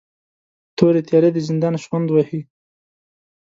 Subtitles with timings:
[0.77, 2.41] تورې تیارې د زندان شخوند وهي